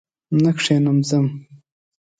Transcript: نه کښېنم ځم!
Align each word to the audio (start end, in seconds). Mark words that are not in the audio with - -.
نه 0.41 0.51
کښېنم 0.57 0.97
ځم! 1.09 1.25